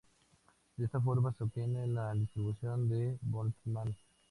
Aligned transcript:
De 0.77 0.85
esta 0.85 0.99
forma 0.99 1.31
se 1.37 1.43
obtiene 1.43 1.85
la 1.85 2.11
distribución 2.15 2.89
de 2.89 3.19
Boltzmann. 3.21 3.95